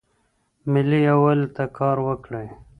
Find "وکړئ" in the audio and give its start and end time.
2.07-2.47